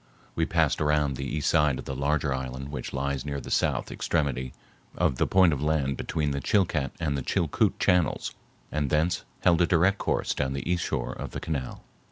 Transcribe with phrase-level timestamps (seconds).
[0.33, 3.91] We passed around the east side of the larger island which lies near the south
[3.91, 4.51] extremity
[4.97, 8.33] of the point of land between the Chilcat and the Chilcoot channels
[8.71, 11.83] and thence held a direct course down the east shore of the canal.